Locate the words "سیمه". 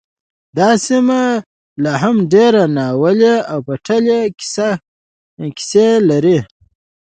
0.85-1.21